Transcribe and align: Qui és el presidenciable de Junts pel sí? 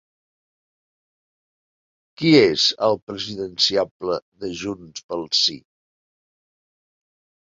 Qui 2.21 2.31
és 2.37 2.63
el 2.87 2.97
presidenciable 3.11 4.17
de 4.45 4.51
Junts 4.61 5.05
pel 5.13 5.23
sí? 5.43 5.59